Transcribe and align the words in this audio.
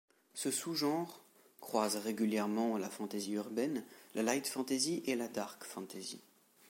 Ce 0.33 0.49
sous-genre 0.49 1.21
croise 1.59 1.97
régulièrement 1.97 2.75
la 2.79 2.89
fantasy 2.89 3.33
urbaine, 3.33 3.85
la 4.15 4.23
light 4.23 4.47
fantasy 4.47 5.03
et 5.05 5.13
la 5.15 5.27
dark 5.27 5.63
fantasy. 5.63 6.23